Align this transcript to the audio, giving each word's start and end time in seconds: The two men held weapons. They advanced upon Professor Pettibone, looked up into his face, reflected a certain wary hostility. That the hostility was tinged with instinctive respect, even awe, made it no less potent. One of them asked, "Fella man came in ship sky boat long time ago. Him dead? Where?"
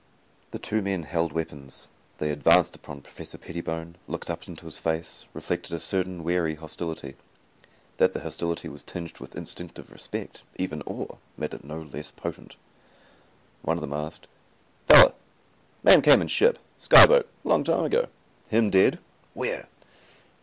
The 0.49 0.57
two 0.57 0.81
men 0.81 1.03
held 1.03 1.31
weapons. 1.31 1.87
They 2.17 2.31
advanced 2.31 2.75
upon 2.75 3.01
Professor 3.03 3.37
Pettibone, 3.37 3.97
looked 4.07 4.31
up 4.31 4.47
into 4.47 4.65
his 4.65 4.79
face, 4.79 5.25
reflected 5.31 5.73
a 5.75 5.79
certain 5.79 6.23
wary 6.23 6.55
hostility. 6.55 7.13
That 7.97 8.15
the 8.15 8.21
hostility 8.21 8.67
was 8.67 8.81
tinged 8.81 9.19
with 9.19 9.35
instinctive 9.35 9.91
respect, 9.91 10.41
even 10.55 10.81
awe, 10.87 11.17
made 11.37 11.53
it 11.53 11.63
no 11.63 11.83
less 11.93 12.09
potent. 12.09 12.55
One 13.61 13.77
of 13.77 13.81
them 13.81 13.93
asked, 13.93 14.27
"Fella 14.87 15.13
man 15.83 16.01
came 16.01 16.19
in 16.21 16.29
ship 16.29 16.57
sky 16.79 17.05
boat 17.05 17.27
long 17.43 17.63
time 17.63 17.83
ago. 17.85 18.07
Him 18.49 18.71
dead? 18.71 18.97
Where?" 19.35 19.67